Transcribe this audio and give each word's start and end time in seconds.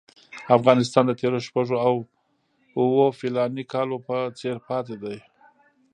افغانستان 0.57 1.03
د 1.07 1.11
تېرو 1.19 1.39
شپږو 1.47 1.75
اوو 2.79 3.05
فلاني 3.19 3.63
کالو 3.73 3.97
په 4.07 4.15
څېر 4.39 4.57
پاتې 4.67 4.95
دی. 5.03 5.17